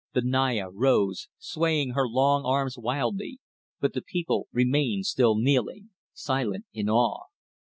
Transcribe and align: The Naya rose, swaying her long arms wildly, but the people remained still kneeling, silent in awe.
The 0.15 0.23
Naya 0.23 0.69
rose, 0.71 1.27
swaying 1.37 1.91
her 1.91 2.07
long 2.07 2.43
arms 2.43 2.75
wildly, 2.75 3.39
but 3.79 3.93
the 3.93 4.01
people 4.01 4.47
remained 4.51 5.05
still 5.05 5.35
kneeling, 5.37 5.91
silent 6.11 6.65
in 6.73 6.89
awe. 6.89 7.25